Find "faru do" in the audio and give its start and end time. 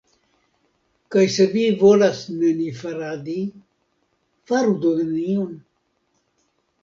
4.53-4.95